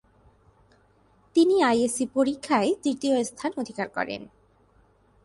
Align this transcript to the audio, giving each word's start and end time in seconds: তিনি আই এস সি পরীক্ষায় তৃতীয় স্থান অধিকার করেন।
তিনি 1.35 1.55
আই 1.63 1.77
এস 1.83 1.93
সি 1.97 2.05
পরীক্ষায় 2.15 2.69
তৃতীয় 2.83 3.15
স্থান 3.23 3.51
অধিকার 3.57 3.87
করেন। 3.89 4.21